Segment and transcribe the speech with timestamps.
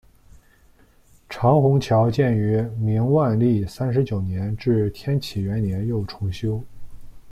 [1.29, 6.59] 长虹桥建于明万历三十九年至天启元年又重修。